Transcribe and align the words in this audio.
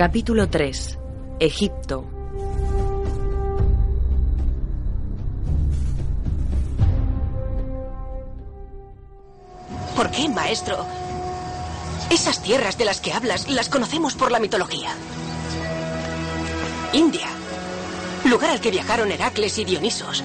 Capítulo 0.00 0.48
3. 0.48 0.98
Egipto. 1.40 2.06
¿Por 9.94 10.10
qué, 10.10 10.26
maestro? 10.30 10.86
Esas 12.08 12.42
tierras 12.42 12.78
de 12.78 12.86
las 12.86 13.02
que 13.02 13.12
hablas 13.12 13.50
las 13.50 13.68
conocemos 13.68 14.14
por 14.14 14.32
la 14.32 14.40
mitología. 14.40 14.88
India, 16.94 17.26
lugar 18.24 18.52
al 18.52 18.62
que 18.62 18.70
viajaron 18.70 19.12
Heracles 19.12 19.58
y 19.58 19.66
Dionisos. 19.66 20.24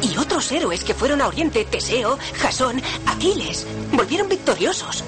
Y 0.00 0.16
otros 0.16 0.50
héroes 0.50 0.82
que 0.82 0.94
fueron 0.94 1.20
a 1.20 1.28
Oriente, 1.28 1.66
Teseo, 1.66 2.18
Jasón, 2.38 2.80
Aquiles, 3.04 3.66
volvieron 3.92 4.30
victoriosos. 4.30 5.04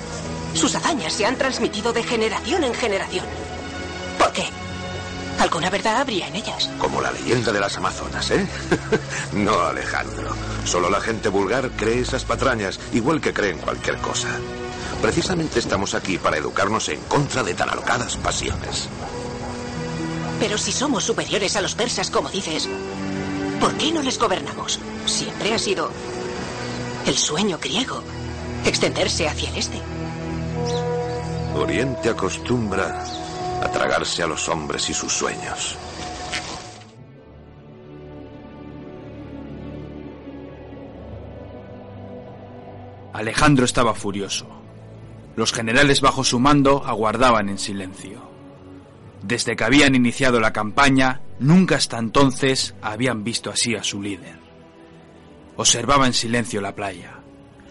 Sus 0.58 0.74
hazañas 0.74 1.12
se 1.12 1.24
han 1.24 1.36
transmitido 1.36 1.92
de 1.92 2.02
generación 2.02 2.64
en 2.64 2.74
generación. 2.74 3.24
¿Por 4.18 4.32
qué? 4.32 4.44
Alguna 5.38 5.70
verdad 5.70 5.98
habría 5.98 6.26
en 6.26 6.34
ellas. 6.34 6.68
Como 6.80 7.00
la 7.00 7.12
leyenda 7.12 7.52
de 7.52 7.60
las 7.60 7.76
Amazonas, 7.76 8.28
¿eh? 8.32 8.44
no, 9.34 9.56
Alejandro. 9.60 10.34
Solo 10.64 10.90
la 10.90 11.00
gente 11.00 11.28
vulgar 11.28 11.70
cree 11.76 12.00
esas 12.00 12.24
patrañas, 12.24 12.80
igual 12.92 13.20
que 13.20 13.32
creen 13.32 13.58
cualquier 13.58 13.98
cosa. 13.98 14.26
Precisamente 15.00 15.60
estamos 15.60 15.94
aquí 15.94 16.18
para 16.18 16.38
educarnos 16.38 16.88
en 16.88 17.00
contra 17.02 17.44
de 17.44 17.54
tan 17.54 17.70
alocadas 17.70 18.16
pasiones. 18.16 18.88
Pero 20.40 20.58
si 20.58 20.72
somos 20.72 21.04
superiores 21.04 21.54
a 21.54 21.60
los 21.60 21.76
persas, 21.76 22.10
como 22.10 22.30
dices, 22.30 22.68
¿por 23.60 23.74
qué 23.74 23.92
no 23.92 24.02
les 24.02 24.18
gobernamos? 24.18 24.80
Siempre 25.06 25.54
ha 25.54 25.58
sido 25.60 25.92
el 27.06 27.16
sueño 27.16 27.58
griego, 27.62 28.02
extenderse 28.66 29.28
hacia 29.28 29.50
el 29.50 29.56
este. 29.56 29.97
Oriente 31.54 32.08
acostumbra 32.08 33.04
a 33.62 33.68
tragarse 33.70 34.22
a 34.22 34.26
los 34.26 34.48
hombres 34.48 34.88
y 34.90 34.94
sus 34.94 35.12
sueños. 35.12 35.76
Alejandro 43.12 43.64
estaba 43.64 43.94
furioso. 43.94 44.46
Los 45.34 45.52
generales 45.52 46.00
bajo 46.00 46.22
su 46.22 46.38
mando 46.38 46.84
aguardaban 46.86 47.48
en 47.48 47.58
silencio. 47.58 48.22
Desde 49.22 49.56
que 49.56 49.64
habían 49.64 49.96
iniciado 49.96 50.38
la 50.38 50.52
campaña, 50.52 51.20
nunca 51.40 51.74
hasta 51.74 51.98
entonces 51.98 52.76
habían 52.80 53.24
visto 53.24 53.50
así 53.50 53.74
a 53.74 53.82
su 53.82 54.00
líder. 54.00 54.38
Observaba 55.56 56.06
en 56.06 56.12
silencio 56.12 56.60
la 56.60 56.76
playa. 56.76 57.18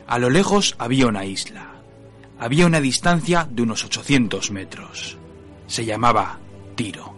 A 0.05 0.19
lo 0.19 0.29
lejos 0.29 0.75
había 0.77 1.07
una 1.07 1.23
isla. 1.23 1.76
Había 2.39 2.67
una 2.67 2.79
distancia 2.79 3.47
de 3.49 3.63
unos 3.63 3.83
800 3.83 4.51
metros. 4.51 5.17
Se 5.65 5.85
llamaba 5.85 6.39
Tiro. 6.75 7.15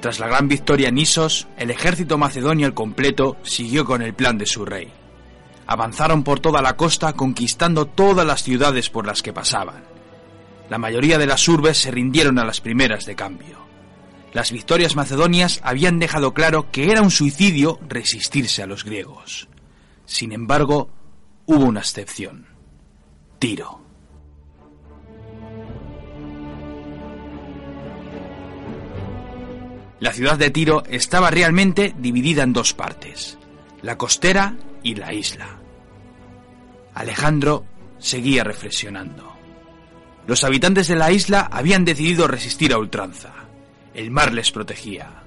Tras 0.00 0.20
la 0.20 0.28
gran 0.28 0.46
victoria 0.46 0.90
en 0.90 0.98
Isos, 0.98 1.48
el 1.56 1.70
ejército 1.70 2.18
macedonio 2.18 2.66
al 2.66 2.74
completo 2.74 3.36
siguió 3.42 3.84
con 3.84 4.02
el 4.02 4.14
plan 4.14 4.38
de 4.38 4.46
su 4.46 4.64
rey. 4.64 4.92
Avanzaron 5.66 6.22
por 6.22 6.38
toda 6.38 6.62
la 6.62 6.76
costa 6.76 7.14
conquistando 7.14 7.86
todas 7.86 8.26
las 8.26 8.42
ciudades 8.42 8.90
por 8.90 9.06
las 9.06 9.22
que 9.22 9.32
pasaban. 9.32 9.82
La 10.70 10.78
mayoría 10.78 11.18
de 11.18 11.26
las 11.26 11.48
urbes 11.48 11.78
se 11.78 11.90
rindieron 11.90 12.38
a 12.38 12.44
las 12.44 12.60
primeras 12.60 13.06
de 13.06 13.16
cambio. 13.16 13.67
Las 14.32 14.52
victorias 14.52 14.94
macedonias 14.94 15.60
habían 15.62 15.98
dejado 15.98 16.34
claro 16.34 16.70
que 16.70 16.90
era 16.92 17.02
un 17.02 17.10
suicidio 17.10 17.78
resistirse 17.88 18.62
a 18.62 18.66
los 18.66 18.84
griegos. 18.84 19.48
Sin 20.04 20.32
embargo, 20.32 20.90
hubo 21.46 21.64
una 21.64 21.80
excepción. 21.80 22.46
Tiro. 23.38 23.80
La 30.00 30.12
ciudad 30.12 30.38
de 30.38 30.50
Tiro 30.50 30.84
estaba 30.88 31.30
realmente 31.30 31.94
dividida 31.98 32.44
en 32.44 32.52
dos 32.52 32.72
partes, 32.72 33.36
la 33.82 33.98
costera 33.98 34.56
y 34.84 34.94
la 34.94 35.12
isla. 35.12 35.58
Alejandro 36.94 37.64
seguía 37.98 38.44
reflexionando. 38.44 39.32
Los 40.26 40.44
habitantes 40.44 40.86
de 40.86 40.96
la 40.96 41.10
isla 41.10 41.48
habían 41.50 41.84
decidido 41.84 42.28
resistir 42.28 42.72
a 42.72 42.78
ultranza. 42.78 43.47
El 43.98 44.12
mar 44.12 44.32
les 44.32 44.52
protegía. 44.52 45.24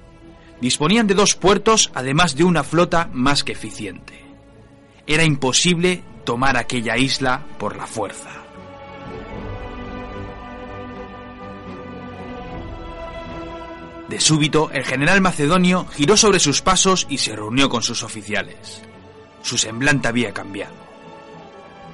Disponían 0.58 1.06
de 1.06 1.12
dos 1.12 1.34
puertos, 1.34 1.90
además 1.94 2.36
de 2.36 2.44
una 2.44 2.64
flota 2.64 3.10
más 3.12 3.44
que 3.44 3.52
eficiente. 3.52 4.24
Era 5.06 5.24
imposible 5.24 6.02
tomar 6.24 6.56
aquella 6.56 6.96
isla 6.96 7.44
por 7.58 7.76
la 7.76 7.86
fuerza. 7.86 8.30
De 14.08 14.18
súbito, 14.18 14.70
el 14.72 14.86
general 14.86 15.20
macedonio 15.20 15.86
giró 15.88 16.16
sobre 16.16 16.40
sus 16.40 16.62
pasos 16.62 17.06
y 17.10 17.18
se 17.18 17.36
reunió 17.36 17.68
con 17.68 17.82
sus 17.82 18.02
oficiales. 18.02 18.80
Su 19.42 19.58
semblante 19.58 20.08
había 20.08 20.32
cambiado. 20.32 20.72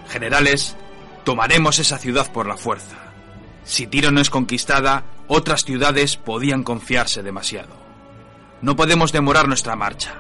Generales, 0.08 0.76
tomaremos 1.24 1.80
esa 1.80 1.98
ciudad 1.98 2.30
por 2.30 2.46
la 2.46 2.56
fuerza. 2.56 2.98
Si 3.64 3.88
Tiro 3.88 4.12
no 4.12 4.20
es 4.20 4.30
conquistada, 4.30 5.02
otras 5.28 5.64
ciudades 5.64 6.16
podían 6.16 6.64
confiarse 6.64 7.22
demasiado. 7.22 7.76
No 8.60 8.74
podemos 8.74 9.12
demorar 9.12 9.46
nuestra 9.46 9.76
marcha. 9.76 10.14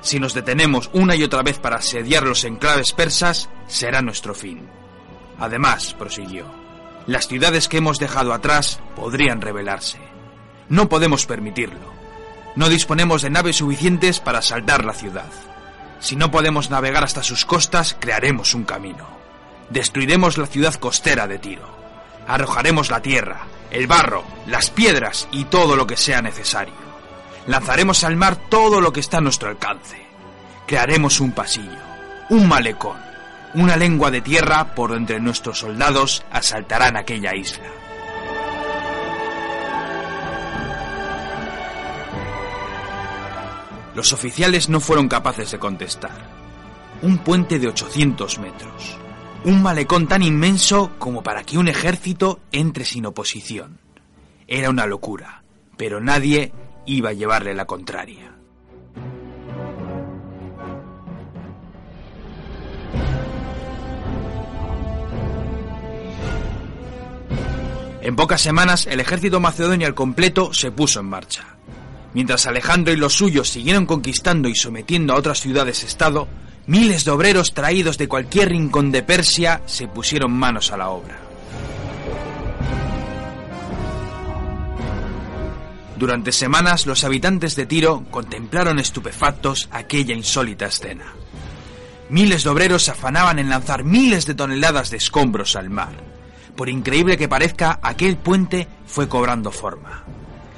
Si 0.00 0.18
nos 0.18 0.34
detenemos 0.34 0.90
una 0.92 1.14
y 1.14 1.22
otra 1.22 1.42
vez 1.42 1.58
para 1.58 1.76
asediar 1.76 2.24
los 2.24 2.44
enclaves 2.44 2.92
persas, 2.92 3.48
será 3.66 4.02
nuestro 4.02 4.34
fin. 4.34 4.68
Además, 5.38 5.94
prosiguió, 5.94 6.46
las 7.06 7.28
ciudades 7.28 7.68
que 7.68 7.78
hemos 7.78 7.98
dejado 7.98 8.32
atrás 8.32 8.80
podrían 8.96 9.40
rebelarse. 9.40 9.98
No 10.68 10.88
podemos 10.88 11.26
permitirlo. 11.26 11.92
No 12.56 12.68
disponemos 12.68 13.22
de 13.22 13.30
naves 13.30 13.56
suficientes 13.56 14.20
para 14.20 14.42
saldar 14.42 14.84
la 14.84 14.92
ciudad. 14.92 15.30
Si 16.00 16.16
no 16.16 16.30
podemos 16.30 16.70
navegar 16.70 17.04
hasta 17.04 17.22
sus 17.22 17.44
costas, 17.44 17.96
crearemos 17.98 18.54
un 18.54 18.64
camino. 18.64 19.06
Destruiremos 19.70 20.38
la 20.38 20.46
ciudad 20.46 20.74
costera 20.74 21.26
de 21.26 21.38
Tiro. 21.38 21.68
Arrojaremos 22.26 22.90
la 22.90 23.00
tierra, 23.00 23.46
el 23.70 23.86
barro, 23.86 24.24
las 24.46 24.70
piedras 24.70 25.28
y 25.30 25.44
todo 25.44 25.76
lo 25.76 25.86
que 25.86 25.96
sea 25.96 26.22
necesario. 26.22 26.74
Lanzaremos 27.46 28.04
al 28.04 28.16
mar 28.16 28.36
todo 28.48 28.80
lo 28.80 28.92
que 28.92 29.00
está 29.00 29.18
a 29.18 29.22
nuestro 29.22 29.48
alcance. 29.48 30.06
Crearemos 30.66 31.20
un 31.20 31.32
pasillo, 31.32 31.78
un 32.30 32.46
malecón, 32.46 32.98
una 33.54 33.76
lengua 33.76 34.10
de 34.10 34.20
tierra 34.20 34.74
por 34.74 34.90
donde 34.90 35.18
nuestros 35.20 35.60
soldados 35.60 36.24
asaltarán 36.30 36.96
aquella 36.96 37.34
isla. 37.34 37.68
Los 43.94 44.12
oficiales 44.12 44.68
no 44.68 44.78
fueron 44.78 45.08
capaces 45.08 45.50
de 45.50 45.58
contestar. 45.58 46.12
Un 47.02 47.18
puente 47.18 47.58
de 47.58 47.68
800 47.68 48.38
metros. 48.38 48.98
Un 49.44 49.62
malecón 49.62 50.08
tan 50.08 50.22
inmenso 50.22 50.92
como 50.98 51.22
para 51.22 51.44
que 51.44 51.58
un 51.58 51.68
ejército 51.68 52.40
entre 52.50 52.84
sin 52.84 53.06
oposición. 53.06 53.78
Era 54.46 54.68
una 54.68 54.86
locura, 54.86 55.42
pero 55.76 56.00
nadie 56.00 56.52
iba 56.86 57.10
a 57.10 57.12
llevarle 57.12 57.54
la 57.54 57.66
contraria. 57.66 58.34
En 68.00 68.16
pocas 68.16 68.40
semanas 68.40 68.86
el 68.86 69.00
ejército 69.00 69.38
macedonio 69.38 69.86
al 69.86 69.94
completo 69.94 70.52
se 70.54 70.70
puso 70.70 71.00
en 71.00 71.06
marcha. 71.06 71.58
Mientras 72.14 72.46
Alejandro 72.46 72.92
y 72.92 72.96
los 72.96 73.12
suyos 73.12 73.50
siguieron 73.50 73.86
conquistando 73.86 74.48
y 74.48 74.54
sometiendo 74.54 75.12
a 75.12 75.16
otras 75.16 75.40
ciudades-estado, 75.40 76.26
miles 76.68 77.06
de 77.06 77.10
obreros 77.10 77.54
traídos 77.54 77.96
de 77.96 78.08
cualquier 78.08 78.50
rincón 78.50 78.92
de 78.92 79.02
Persia 79.02 79.62
se 79.64 79.88
pusieron 79.88 80.32
manos 80.32 80.70
a 80.70 80.76
la 80.76 80.90
obra. 80.90 81.18
Durante 85.96 86.30
semanas 86.30 86.86
los 86.86 87.04
habitantes 87.04 87.56
de 87.56 87.64
Tiro 87.66 88.04
contemplaron 88.10 88.78
estupefactos 88.78 89.68
aquella 89.72 90.14
insólita 90.14 90.66
escena. 90.66 91.06
Miles 92.10 92.44
de 92.44 92.50
obreros 92.50 92.88
afanaban 92.90 93.38
en 93.38 93.48
lanzar 93.48 93.82
miles 93.82 94.26
de 94.26 94.34
toneladas 94.34 94.90
de 94.90 94.98
escombros 94.98 95.56
al 95.56 95.70
mar. 95.70 95.94
Por 96.54 96.68
increíble 96.68 97.16
que 97.16 97.28
parezca, 97.28 97.80
aquel 97.82 98.18
puente 98.18 98.68
fue 98.86 99.08
cobrando 99.08 99.50
forma. 99.50 100.04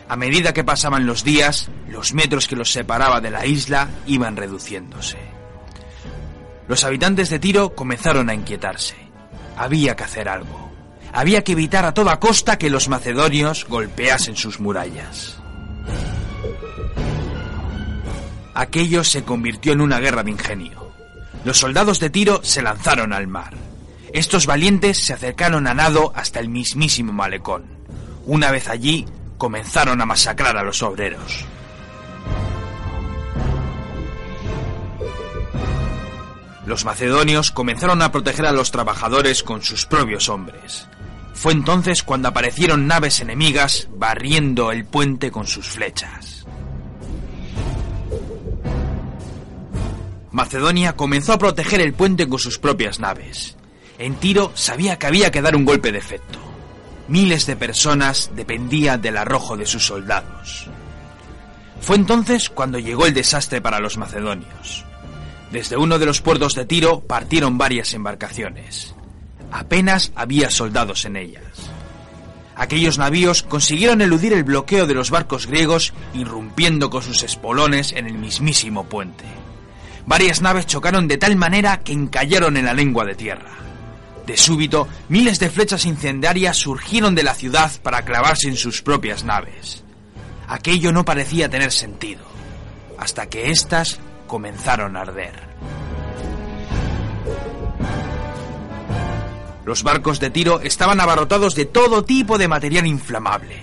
A 0.09 0.17
medida 0.17 0.53
que 0.53 0.65
pasaban 0.65 1.06
los 1.06 1.23
días, 1.23 1.71
los 1.89 2.15
metros 2.15 2.49
que 2.49 2.56
los 2.56 2.73
separaba 2.73 3.21
de 3.21 3.31
la 3.31 3.47
isla 3.47 3.89
iban 4.06 4.37
reduciéndose. 4.37 5.40
Los 6.70 6.84
habitantes 6.84 7.31
de 7.31 7.40
Tiro 7.40 7.75
comenzaron 7.75 8.31
a 8.31 8.34
inquietarse. 8.34 8.94
Había 9.56 9.96
que 9.96 10.05
hacer 10.05 10.28
algo. 10.28 10.70
Había 11.12 11.43
que 11.43 11.50
evitar 11.50 11.84
a 11.84 11.93
toda 11.93 12.20
costa 12.20 12.58
que 12.58 12.70
los 12.70 12.88
macedonios 12.88 13.67
golpeasen 13.69 14.37
sus 14.37 14.61
murallas. 14.61 15.37
Aquello 18.55 19.02
se 19.02 19.25
convirtió 19.25 19.72
en 19.72 19.81
una 19.81 19.99
guerra 19.99 20.22
de 20.22 20.31
ingenio. 20.31 20.93
Los 21.44 21.58
soldados 21.58 21.99
de 21.99 22.08
Tiro 22.08 22.38
se 22.44 22.62
lanzaron 22.62 23.12
al 23.12 23.26
mar. 23.26 23.52
estos 24.12 24.46
valientes 24.46 25.05
se 25.05 25.12
acercaron 25.12 25.67
a 25.67 25.75
nado 25.75 26.12
hasta 26.14 26.38
el 26.38 26.49
mismísimo 26.49 27.12
malecón. 27.12 27.64
Una 28.26 28.52
vez 28.52 28.69
allí, 28.69 29.06
comenzaron 29.38 30.00
a 30.00 30.06
masacrar 30.06 30.56
a 30.56 30.62
los 30.62 30.84
obreros. 30.84 31.44
Los 36.70 36.84
macedonios 36.84 37.50
comenzaron 37.50 38.00
a 38.00 38.12
proteger 38.12 38.46
a 38.46 38.52
los 38.52 38.70
trabajadores 38.70 39.43
con 39.43 39.61
sus 39.61 39.87
propios 39.87 40.28
hombres. 40.28 40.87
Fue 41.34 41.52
entonces 41.52 42.05
cuando 42.05 42.28
aparecieron 42.28 42.87
naves 42.87 43.19
enemigas 43.19 43.88
barriendo 43.93 44.70
el 44.70 44.84
puente 44.84 45.32
con 45.32 45.49
sus 45.49 45.67
flechas. 45.67 46.46
Macedonia 50.31 50.93
comenzó 50.93 51.32
a 51.32 51.38
proteger 51.38 51.81
el 51.81 51.93
puente 51.93 52.28
con 52.28 52.38
sus 52.38 52.61
propias 52.61 53.00
naves. 53.00 53.56
En 53.99 54.14
Tiro 54.14 54.52
sabía 54.55 54.96
que 54.96 55.08
había 55.08 55.32
que 55.32 55.43
dar 55.43 55.56
un 55.56 55.64
golpe 55.64 55.90
de 55.90 55.99
efecto. 55.99 56.38
Miles 57.08 57.46
de 57.46 57.56
personas 57.56 58.31
dependían 58.37 59.02
del 59.02 59.17
arrojo 59.17 59.56
de 59.56 59.67
sus 59.67 59.84
soldados. 59.84 60.69
Fue 61.81 61.96
entonces 61.96 62.49
cuando 62.49 62.78
llegó 62.78 63.06
el 63.06 63.14
desastre 63.14 63.61
para 63.61 63.81
los 63.81 63.96
macedonios. 63.96 64.84
Desde 65.50 65.76
uno 65.76 65.99
de 65.99 66.06
los 66.06 66.20
puertos 66.20 66.55
de 66.55 66.64
Tiro 66.64 67.00
partieron 67.00 67.58
varias 67.58 67.93
embarcaciones. 67.94 68.94
Apenas 69.50 70.12
había 70.14 70.50
soldados 70.50 71.05
en 71.05 71.17
ellas. 71.17 71.70
Aquellos 72.55 72.99
navíos 72.99 73.43
consiguieron 73.43 74.00
eludir 74.00 74.32
el 74.32 74.44
bloqueo 74.44 74.87
de 74.87 74.94
los 74.94 75.11
barcos 75.11 75.47
griegos, 75.47 75.93
irrumpiendo 76.14 76.91
con 76.91 77.02
sus 77.02 77.23
espolones 77.23 77.93
en 77.93 78.06
el 78.06 78.14
mismísimo 78.14 78.85
puente. 78.85 79.25
Varias 80.06 80.41
naves 80.41 80.67
chocaron 80.67 81.08
de 81.08 81.19
tal 81.19 81.37
manera 81.37 81.81
que 81.81 81.93
encallaron 81.93 82.56
en 82.56 82.67
la 82.67 82.75
lengua 82.75 83.05
de 83.05 83.14
tierra. 83.14 83.50
De 84.26 84.37
súbito, 84.37 84.87
miles 85.08 85.41
de 85.41 85.50
flechas 85.50 85.85
incendiarias 85.87 86.56
surgieron 86.56 87.14
de 87.14 87.23
la 87.23 87.35
ciudad 87.35 87.73
para 87.82 88.05
clavarse 88.05 88.49
en 88.49 88.56
sus 88.56 88.82
propias 88.82 89.25
naves. 89.25 89.82
Aquello 90.46 90.93
no 90.93 91.05
parecía 91.05 91.49
tener 91.49 91.73
sentido, 91.73 92.23
hasta 92.99 93.26
que 93.26 93.50
éstas 93.50 93.99
comenzaron 94.31 94.97
a 94.97 95.00
arder. 95.00 95.35
Los 99.65 99.82
barcos 99.82 100.21
de 100.21 100.31
tiro 100.31 100.61
estaban 100.61 101.00
abarrotados 101.00 101.56
de 101.56 101.65
todo 101.65 102.05
tipo 102.05 102.38
de 102.38 102.47
material 102.47 102.87
inflamable. 102.87 103.61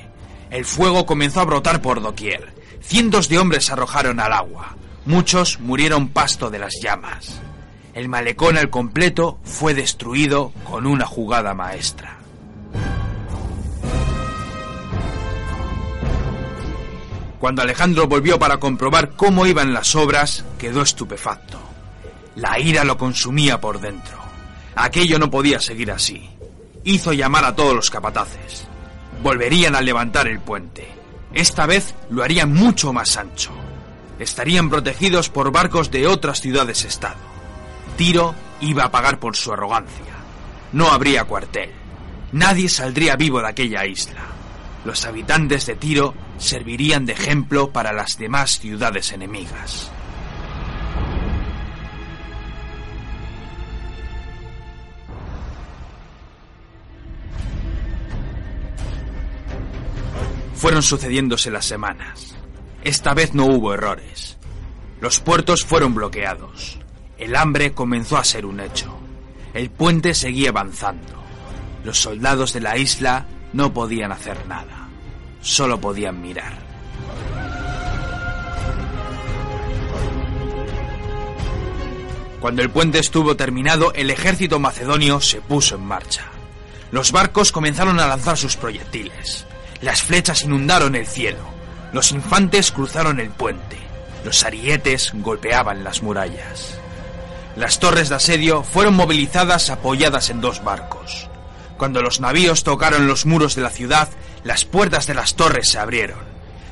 El 0.50 0.66
fuego 0.66 1.06
comenzó 1.06 1.40
a 1.40 1.46
brotar 1.46 1.82
por 1.82 2.02
doquier. 2.02 2.54
Cientos 2.82 3.30
de 3.30 3.40
hombres 3.40 3.68
se 3.68 3.74
arrojaron 3.74 4.20
al 4.20 4.34
agua. 4.34 4.76
Muchos 5.06 5.62
murieron 5.62 6.10
pasto 6.10 6.50
de 6.50 6.60
las 6.60 6.74
llamas. 6.82 7.40
El 7.94 8.10
malecón 8.10 8.58
al 8.58 8.70
completo 8.70 9.40
fue 9.46 9.74
destruido 9.74 10.52
con 10.66 10.86
una 10.86 11.06
jugada 11.06 11.54
maestra. 11.54 12.17
Cuando 17.40 17.62
Alejandro 17.62 18.08
volvió 18.08 18.40
para 18.40 18.58
comprobar 18.58 19.12
cómo 19.12 19.46
iban 19.46 19.74
las 19.74 19.96
obras, 19.96 20.44
quedó 20.58 20.82
estupefacto. 20.82 21.60
La 22.36 22.60
ira 22.60 22.84
lo 22.84 22.98
consumía 22.98 23.60
por 23.62 23.80
dentro. 23.80 24.18
Aquello 24.76 25.20
no 25.20 25.30
podía 25.30 25.60
seguir 25.60 25.92
así. 25.92 26.30
Hizo 26.84 27.14
llamar 27.14 27.46
a 27.46 27.56
todos 27.56 27.76
los 27.76 27.90
capataces. 27.90 28.68
Volverían 29.22 29.76
a 29.76 29.82
levantar 29.82 30.28
el 30.28 30.40
puente. 30.40 30.88
Esta 31.34 31.66
vez 31.66 31.94
lo 32.10 32.24
harían 32.24 32.54
mucho 32.54 32.94
más 32.94 33.18
ancho. 33.18 33.52
Estarían 34.20 34.70
protegidos 34.70 35.30
por 35.30 35.52
barcos 35.52 35.92
de 35.92 36.08
otras 36.08 36.42
ciudades-estado. 36.42 37.18
Tiro 37.98 38.34
iba 38.62 38.86
a 38.86 38.92
pagar 38.92 39.20
por 39.20 39.36
su 39.36 39.54
arrogancia. 39.54 40.06
No 40.74 40.92
habría 40.92 41.26
cuartel. 41.26 41.72
Nadie 42.32 42.68
saldría 42.70 43.16
vivo 43.16 43.42
de 43.42 43.48
aquella 43.48 43.86
isla. 43.86 44.37
Los 44.88 45.06
habitantes 45.06 45.66
de 45.66 45.76
Tiro 45.76 46.14
servirían 46.38 47.06
de 47.06 47.12
ejemplo 47.12 47.74
para 47.74 47.92
las 47.92 48.18
demás 48.18 48.58
ciudades 48.58 49.12
enemigas. 49.12 49.92
Fueron 60.56 60.82
sucediéndose 60.82 61.52
las 61.52 61.66
semanas. 61.66 62.38
Esta 62.82 63.14
vez 63.14 63.34
no 63.34 63.46
hubo 63.46 63.74
errores. 63.74 64.38
Los 65.02 65.20
puertos 65.20 65.66
fueron 65.66 65.96
bloqueados. 65.96 66.80
El 67.18 67.36
hambre 67.36 67.74
comenzó 67.74 68.16
a 68.16 68.24
ser 68.24 68.46
un 68.46 68.62
hecho. 68.62 68.98
El 69.54 69.70
puente 69.70 70.14
seguía 70.14 70.52
avanzando. 70.52 71.22
Los 71.84 72.00
soldados 72.00 72.54
de 72.54 72.62
la 72.62 72.78
isla 72.78 73.26
no 73.54 73.74
podían 73.74 74.12
hacer 74.12 74.46
nada. 74.48 74.88
Solo 75.42 75.80
podían 75.80 76.22
mirar. 76.22 76.68
Cuando 82.40 82.62
el 82.62 82.70
puente 82.70 83.00
estuvo 83.00 83.36
terminado, 83.36 83.94
el 83.94 84.12
ejército 84.12 84.60
macedonio 84.60 85.20
se 85.20 85.42
puso 85.42 85.76
en 85.76 85.86
marcha. 85.86 86.26
Los 86.92 87.12
barcos 87.12 87.52
comenzaron 87.52 88.00
a 88.00 88.08
lanzar 88.08 88.38
sus 88.38 88.56
proyectiles. 88.56 89.46
Las 89.82 90.04
flechas 90.04 90.44
inundaron 90.44 90.96
el 90.96 91.08
cielo. 91.08 91.44
Los 91.94 92.12
infantes 92.12 92.72
cruzaron 92.72 93.20
el 93.20 93.30
puente. 93.32 93.78
Los 94.24 94.44
arietes 94.44 95.12
golpeaban 95.16 95.84
las 95.84 96.04
murallas. 96.04 96.80
Las 97.56 97.80
torres 97.80 98.10
de 98.10 98.16
asedio 98.16 98.64
fueron 98.64 98.96
movilizadas 98.96 99.70
apoyadas 99.70 100.30
en 100.30 100.42
dos 100.42 100.64
barcos. 100.64 101.28
Cuando 101.78 102.02
los 102.02 102.20
navíos 102.20 102.64
tocaron 102.64 103.08
los 103.08 103.26
muros 103.26 103.56
de 103.56 103.62
la 103.62 103.70
ciudad, 103.70 104.10
las 104.44 104.66
puertas 104.66 105.06
de 105.06 105.14
las 105.14 105.36
torres 105.36 105.70
se 105.70 105.78
abrieron. 105.78 106.20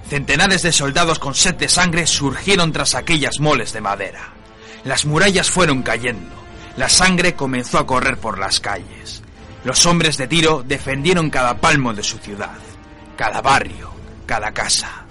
Centenares 0.09 0.63
de 0.63 0.71
soldados 0.71 1.19
con 1.19 1.35
sed 1.35 1.55
de 1.55 1.69
sangre 1.69 2.07
surgieron 2.07 2.71
tras 2.71 2.95
aquellas 2.95 3.39
moles 3.39 3.71
de 3.73 3.81
madera. 3.81 4.33
Las 4.83 5.05
murallas 5.05 5.49
fueron 5.49 5.83
cayendo. 5.83 6.35
La 6.77 6.89
sangre 6.89 7.35
comenzó 7.35 7.79
a 7.79 7.87
correr 7.87 8.17
por 8.17 8.37
las 8.37 8.59
calles. 8.59 9.21
Los 9.63 9.85
hombres 9.85 10.17
de 10.17 10.27
tiro 10.27 10.63
defendieron 10.65 11.29
cada 11.29 11.57
palmo 11.57 11.93
de 11.93 12.03
su 12.03 12.17
ciudad, 12.17 12.57
cada 13.15 13.41
barrio, 13.41 13.91
cada 14.25 14.51
casa. 14.51 15.05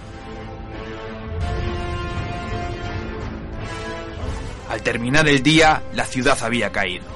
Al 4.69 4.81
terminar 4.81 5.27
el 5.27 5.43
día, 5.43 5.83
la 5.93 6.05
ciudad 6.05 6.37
había 6.41 6.71
caído. 6.71 7.14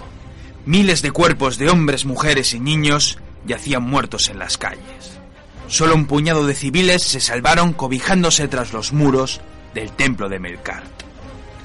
Miles 0.70 1.02
de 1.02 1.10
cuerpos 1.10 1.58
de 1.58 1.68
hombres, 1.68 2.06
mujeres 2.06 2.54
y 2.54 2.60
niños 2.60 3.18
yacían 3.44 3.82
muertos 3.82 4.30
en 4.30 4.38
las 4.38 4.60
calles. 4.60 5.18
Solo 5.68 5.96
un 5.96 6.06
puñado 6.06 6.46
de 6.46 6.54
civiles 6.54 7.02
se 7.02 7.20
salvaron 7.20 7.74
cobijándose 7.74 8.48
tras 8.48 8.72
los 8.72 8.94
muros 8.94 9.42
del 9.74 9.92
templo 9.92 10.30
de 10.30 10.38
Melkart. 10.38 10.86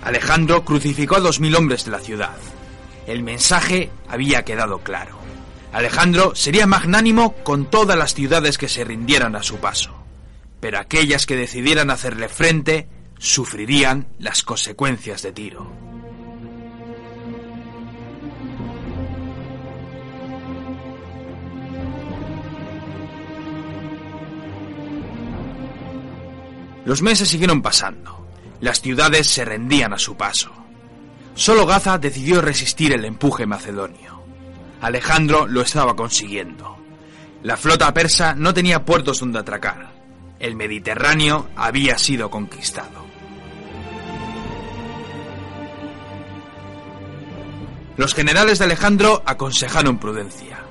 Alejandro 0.02 0.64
crucificó 0.64 1.16
a 1.16 1.20
dos 1.20 1.38
mil 1.38 1.54
hombres 1.54 1.84
de 1.84 1.90
la 1.90 1.98
ciudad. 1.98 2.34
El 3.06 3.22
mensaje 3.22 3.90
había 4.08 4.46
quedado 4.46 4.78
claro. 4.78 5.18
Alejandro 5.74 6.34
sería 6.34 6.66
magnánimo 6.66 7.34
con 7.44 7.66
todas 7.66 7.98
las 7.98 8.14
ciudades 8.14 8.56
que 8.56 8.70
se 8.70 8.84
rindieran 8.84 9.36
a 9.36 9.42
su 9.42 9.58
paso, 9.58 9.92
pero 10.60 10.78
aquellas 10.78 11.26
que 11.26 11.36
decidieran 11.36 11.90
hacerle 11.90 12.30
frente 12.30 12.88
sufrirían 13.18 14.06
las 14.18 14.42
consecuencias 14.42 15.20
de 15.20 15.32
Tiro. 15.32 15.83
Los 26.84 27.02
meses 27.02 27.28
siguieron 27.28 27.62
pasando. 27.62 28.26
Las 28.60 28.80
ciudades 28.80 29.26
se 29.26 29.44
rendían 29.44 29.92
a 29.92 29.98
su 29.98 30.16
paso. 30.16 30.50
Solo 31.34 31.66
Gaza 31.66 31.98
decidió 31.98 32.40
resistir 32.40 32.92
el 32.92 33.04
empuje 33.04 33.46
macedonio. 33.46 34.22
Alejandro 34.80 35.46
lo 35.46 35.62
estaba 35.62 35.96
consiguiendo. 35.96 36.76
La 37.42 37.56
flota 37.56 37.92
persa 37.92 38.34
no 38.34 38.54
tenía 38.54 38.84
puertos 38.84 39.20
donde 39.20 39.38
atracar. 39.38 39.92
El 40.38 40.56
Mediterráneo 40.56 41.48
había 41.56 41.98
sido 41.98 42.30
conquistado. 42.30 43.04
Los 47.96 48.14
generales 48.14 48.58
de 48.58 48.64
Alejandro 48.64 49.22
aconsejaron 49.24 49.98
prudencia. 49.98 50.64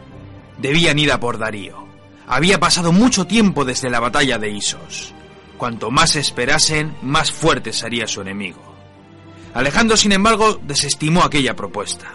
Debían 0.57 0.99
ir 0.99 1.11
a 1.11 1.19
por 1.19 1.37
Darío. 1.37 1.87
Había 2.27 2.59
pasado 2.59 2.91
mucho 2.91 3.25
tiempo 3.25 3.65
desde 3.65 3.89
la 3.89 3.99
batalla 3.99 4.37
de 4.37 4.49
Isos. 4.49 5.13
Cuanto 5.63 5.91
más 5.91 6.17
esperasen, 6.17 6.93
más 7.03 7.31
fuerte 7.31 7.71
sería 7.71 8.05
su 8.05 8.19
enemigo. 8.19 8.59
Alejandro, 9.53 9.95
sin 9.95 10.11
embargo, 10.11 10.59
desestimó 10.61 11.23
aquella 11.23 11.55
propuesta. 11.55 12.11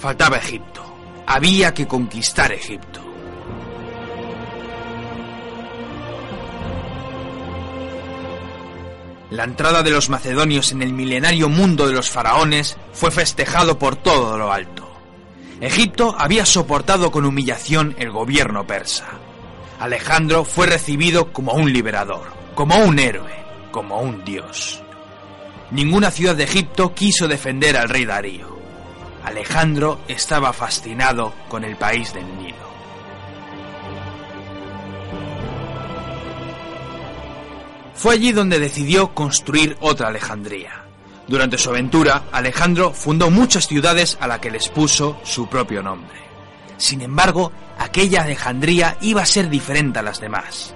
Faltaba 0.00 0.36
Egipto. 0.36 0.80
Había 1.26 1.74
que 1.74 1.88
conquistar 1.88 2.52
Egipto. 2.52 3.00
La 9.30 9.42
entrada 9.42 9.82
de 9.82 9.90
los 9.90 10.08
macedonios 10.08 10.70
en 10.70 10.80
el 10.80 10.92
milenario 10.92 11.48
mundo 11.48 11.88
de 11.88 11.94
los 11.94 12.08
faraones 12.08 12.76
fue 12.92 13.10
festejado 13.10 13.76
por 13.76 13.96
todo 13.96 14.38
lo 14.38 14.52
alto. 14.52 14.88
Egipto 15.60 16.14
había 16.16 16.46
soportado 16.46 17.10
con 17.10 17.24
humillación 17.24 17.96
el 17.98 18.12
gobierno 18.12 18.68
persa. 18.68 19.18
Alejandro 19.80 20.44
fue 20.44 20.68
recibido 20.68 21.32
como 21.32 21.54
un 21.54 21.72
liberador, 21.72 22.43
como 22.54 22.76
un 22.76 22.98
héroe, 22.98 23.32
como 23.70 24.00
un 24.00 24.24
dios. 24.24 24.82
Ninguna 25.70 26.10
ciudad 26.10 26.36
de 26.36 26.44
Egipto 26.44 26.94
quiso 26.94 27.26
defender 27.26 27.76
al 27.76 27.88
rey 27.88 28.04
Darío. 28.04 28.54
Alejandro 29.24 30.00
estaba 30.06 30.52
fascinado 30.52 31.32
con 31.48 31.64
el 31.64 31.76
país 31.76 32.12
del 32.12 32.26
Nilo. 32.38 32.64
Fue 37.94 38.14
allí 38.14 38.32
donde 38.32 38.58
decidió 38.58 39.14
construir 39.14 39.76
otra 39.80 40.08
Alejandría. 40.08 40.84
Durante 41.26 41.56
su 41.56 41.70
aventura, 41.70 42.24
Alejandro 42.32 42.92
fundó 42.92 43.30
muchas 43.30 43.66
ciudades 43.66 44.18
a 44.20 44.26
las 44.26 44.40
que 44.40 44.50
les 44.50 44.68
puso 44.68 45.18
su 45.24 45.48
propio 45.48 45.82
nombre. 45.82 46.18
Sin 46.76 47.00
embargo, 47.00 47.50
aquella 47.78 48.24
Alejandría 48.24 48.98
iba 49.00 49.22
a 49.22 49.26
ser 49.26 49.48
diferente 49.48 50.00
a 50.00 50.02
las 50.02 50.20
demás. 50.20 50.74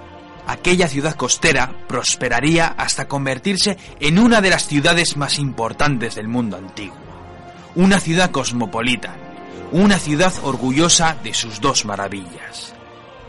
Aquella 0.49 0.87
ciudad 0.87 1.13
costera 1.13 1.71
prosperaría 1.87 2.73
hasta 2.75 3.07
convertirse 3.07 3.77
en 3.99 4.17
una 4.17 4.41
de 4.41 4.49
las 4.49 4.65
ciudades 4.65 5.15
más 5.15 5.37
importantes 5.37 6.15
del 6.15 6.27
mundo 6.27 6.57
antiguo. 6.57 6.97
Una 7.75 7.99
ciudad 7.99 8.31
cosmopolita, 8.31 9.15
una 9.71 9.99
ciudad 9.99 10.33
orgullosa 10.41 11.15
de 11.23 11.35
sus 11.35 11.61
dos 11.61 11.85
maravillas, 11.85 12.73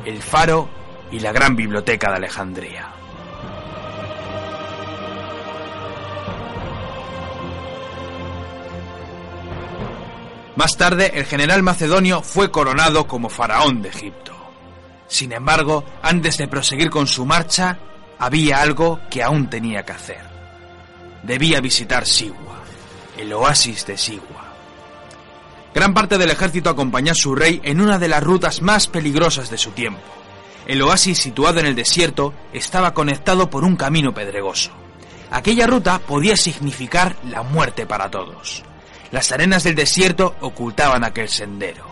el 0.06 0.22
faro 0.22 0.70
y 1.12 1.20
la 1.20 1.30
gran 1.30 1.56
biblioteca 1.56 2.08
de 2.08 2.16
Alejandría. 2.16 2.88
Más 10.56 10.74
tarde, 10.78 11.12
el 11.16 11.26
general 11.26 11.62
macedonio 11.62 12.22
fue 12.22 12.50
coronado 12.50 13.06
como 13.06 13.28
faraón 13.28 13.82
de 13.82 13.90
Egipto. 13.90 14.29
Sin 15.10 15.32
embargo, 15.32 15.84
antes 16.02 16.38
de 16.38 16.46
proseguir 16.46 16.88
con 16.88 17.08
su 17.08 17.26
marcha, 17.26 17.76
había 18.16 18.62
algo 18.62 19.00
que 19.10 19.24
aún 19.24 19.50
tenía 19.50 19.84
que 19.84 19.92
hacer. 19.92 20.20
Debía 21.24 21.60
visitar 21.60 22.06
Sigua, 22.06 22.60
el 23.18 23.32
oasis 23.32 23.84
de 23.86 23.98
Sigua. 23.98 24.54
Gran 25.74 25.94
parte 25.94 26.16
del 26.16 26.30
ejército 26.30 26.70
acompañó 26.70 27.10
a 27.10 27.16
su 27.16 27.34
rey 27.34 27.60
en 27.64 27.80
una 27.80 27.98
de 27.98 28.06
las 28.06 28.22
rutas 28.22 28.62
más 28.62 28.86
peligrosas 28.86 29.50
de 29.50 29.58
su 29.58 29.72
tiempo. 29.72 30.00
El 30.66 30.80
oasis 30.82 31.18
situado 31.18 31.58
en 31.58 31.66
el 31.66 31.74
desierto 31.74 32.32
estaba 32.52 32.94
conectado 32.94 33.50
por 33.50 33.64
un 33.64 33.74
camino 33.74 34.14
pedregoso. 34.14 34.70
Aquella 35.32 35.66
ruta 35.66 35.98
podía 35.98 36.36
significar 36.36 37.16
la 37.28 37.42
muerte 37.42 37.84
para 37.84 38.10
todos. 38.10 38.62
Las 39.10 39.32
arenas 39.32 39.64
del 39.64 39.74
desierto 39.74 40.36
ocultaban 40.40 41.02
aquel 41.02 41.28
sendero. 41.28 41.89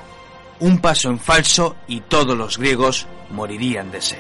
Un 0.61 0.79
paso 0.79 1.11
en 1.11 1.19
falso 1.19 1.77
y 1.87 2.01
todos 2.01 2.37
los 2.37 2.59
griegos 2.59 3.07
morirían 3.31 3.91
de 3.91 4.01
sed. 4.01 4.19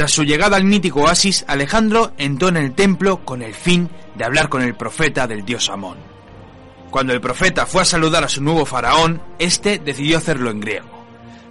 Tras 0.00 0.12
su 0.12 0.24
llegada 0.24 0.56
al 0.56 0.64
mítico 0.64 1.02
oasis, 1.02 1.44
Alejandro 1.46 2.12
entró 2.16 2.48
en 2.48 2.56
el 2.56 2.72
templo 2.72 3.24
con 3.24 3.42
el 3.42 3.54
fin 3.54 3.90
de 4.14 4.24
hablar 4.24 4.48
con 4.48 4.62
el 4.62 4.74
profeta 4.74 5.26
del 5.26 5.44
dios 5.44 5.68
Amón. 5.68 5.98
Cuando 6.90 7.12
el 7.12 7.20
profeta 7.20 7.66
fue 7.66 7.82
a 7.82 7.84
saludar 7.84 8.24
a 8.24 8.28
su 8.28 8.42
nuevo 8.42 8.64
faraón, 8.64 9.22
este 9.38 9.78
decidió 9.78 10.18
hacerlo 10.18 10.50
en 10.50 10.60
griego. 10.60 10.88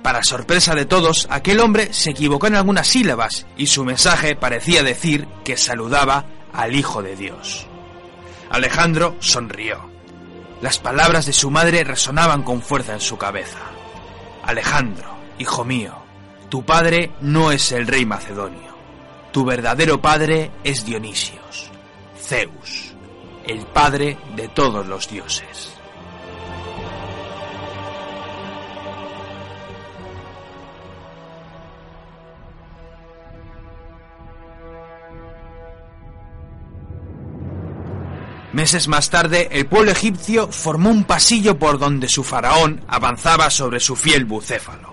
Para 0.02 0.24
sorpresa 0.24 0.74
de 0.74 0.86
todos, 0.86 1.28
aquel 1.30 1.60
hombre 1.60 1.94
se 1.94 2.10
equivocó 2.12 2.48
en 2.48 2.56
algunas 2.56 2.88
sílabas 2.88 3.46
y 3.56 3.68
su 3.68 3.86
mensaje 3.86 4.36
parecía 4.36 4.82
decir 4.82 5.28
que 5.44 5.56
saludaba 5.56 6.26
al 6.52 6.76
Hijo 6.76 7.04
de 7.04 7.16
Dios. 7.16 7.69
Alejandro 8.50 9.16
sonrió. 9.20 9.90
Las 10.62 10.80
palabras 10.80 11.26
de 11.26 11.34
su 11.34 11.52
madre 11.52 11.84
resonaban 11.84 12.44
con 12.44 12.62
fuerza 12.62 12.94
en 12.94 13.00
su 13.00 13.18
cabeza. 13.18 13.60
Alejandro, 14.44 15.16
hijo 15.38 15.64
mío, 15.64 15.94
tu 16.50 16.64
padre 16.66 17.12
no 17.22 17.52
es 17.52 17.72
el 17.72 17.86
rey 17.86 18.06
macedonio. 18.06 18.70
Tu 19.32 19.46
verdadero 19.46 20.02
padre 20.02 20.50
es 20.64 20.84
Dionisios, 20.84 21.70
Zeus, 22.20 22.96
el 23.46 23.60
padre 23.68 24.18
de 24.36 24.48
todos 24.48 24.88
los 24.88 25.08
dioses. 25.08 25.79
Meses 38.52 38.88
más 38.88 39.12
tarde, 39.12 39.48
el 39.52 39.68
pueblo 39.68 39.92
egipcio 39.92 40.52
formó 40.52 40.90
un 40.90 41.04
pasillo 41.04 41.60
por 41.60 41.78
donde 41.78 42.10
su 42.10 42.24
faraón 42.24 42.82
avanzaba 42.88 43.52
sobre 43.52 43.80
su 43.80 43.96
fiel 43.96 44.26
bucéfalo. 44.26 44.90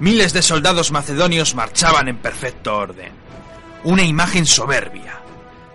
Miles 0.00 0.32
de 0.32 0.42
soldados 0.42 0.90
macedonios 0.90 1.54
marchaban 1.54 2.08
en 2.08 2.16
perfecto 2.16 2.76
orden. 2.76 3.12
Una 3.84 4.02
imagen 4.02 4.46
soberbia. 4.46 5.20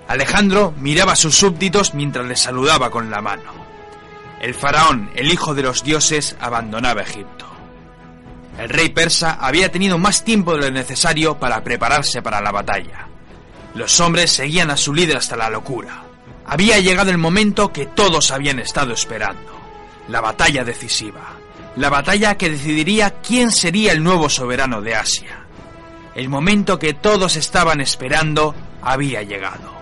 Alejandro 0.10 0.74
miraba 0.80 1.14
a 1.14 1.18
sus 1.18 1.38
súbditos 1.38 1.94
mientras 1.94 2.26
les 2.26 2.42
saludaba 2.42 2.90
con 2.90 3.10
la 3.10 3.22
mano. 3.22 3.54
El 4.42 4.54
faraón, 4.54 5.10
el 5.16 5.32
hijo 5.32 5.56
de 5.56 5.64
los 5.64 5.84
dioses, 5.84 6.36
abandonaba 6.42 7.02
Egipto. 7.02 7.46
El 8.58 8.70
rey 8.70 8.90
persa 8.90 9.38
había 9.40 9.72
tenido 9.72 9.98
más 9.98 10.26
tiempo 10.26 10.54
de 10.54 10.62
lo 10.62 10.72
necesario 10.72 11.38
para 11.40 11.64
prepararse 11.64 12.22
para 12.22 12.42
la 12.42 12.52
batalla. 12.52 13.08
Los 13.76 14.00
hombres 14.02 14.32
seguían 14.32 14.72
a 14.72 14.78
su 14.78 14.94
líder 14.94 15.18
hasta 15.18 15.38
la 15.38 15.50
locura. 15.50 16.07
Había 16.48 16.80
llegado 16.80 17.12
el 17.12 17.18
momento 17.18 17.74
que 17.74 17.86
todos 17.86 18.32
habían 18.32 18.60
estado 18.60 18.94
esperando. 18.94 19.52
La 20.08 20.22
batalla 20.22 20.64
decisiva. 20.64 21.38
La 21.76 21.90
batalla 21.90 22.36
que 22.36 22.50
decidiría 22.50 23.16
quién 23.22 23.52
sería 23.52 23.92
el 23.92 24.02
nuevo 24.02 24.30
soberano 24.30 24.82
de 24.82 24.96
Asia. 24.96 25.46
El 26.16 26.30
momento 26.30 26.80
que 26.80 26.94
todos 26.94 27.36
estaban 27.36 27.82
esperando 27.82 28.56
había 28.82 29.22
llegado. 29.24 29.76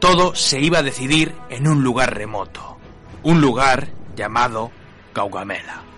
Todo 0.00 0.34
se 0.34 0.60
iba 0.60 0.80
a 0.80 0.82
decidir 0.82 1.34
en 1.48 1.68
un 1.68 1.84
lugar 1.84 2.14
remoto. 2.14 2.76
Un 3.22 3.40
lugar 3.40 3.88
llamado 4.16 4.72
Gaugamela. 5.14 5.91